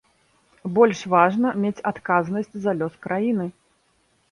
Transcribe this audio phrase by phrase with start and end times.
[0.77, 3.49] Больш важна мець адказнасць за лёс краіны.